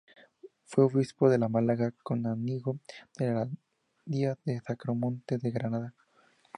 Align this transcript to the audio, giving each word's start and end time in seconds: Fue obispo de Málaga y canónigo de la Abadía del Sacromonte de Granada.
Fue 0.65 0.83
obispo 0.83 1.29
de 1.29 1.37
Málaga 1.37 1.89
y 1.95 2.03
canónigo 2.03 2.79
de 3.19 3.25
la 3.27 3.31
Abadía 3.43 4.35
del 4.45 4.59
Sacromonte 4.63 5.37
de 5.37 5.51
Granada. 5.51 5.93